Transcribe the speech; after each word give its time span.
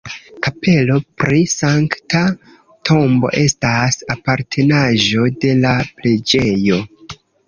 Kapelo 0.45 0.93
pri 1.23 1.41
Sankta 1.51 2.21
Tombo 2.89 3.31
estas 3.41 3.99
apartenaĵo 4.15 5.27
de 5.45 5.53
la 5.67 5.75
preĝejo. 6.01 6.81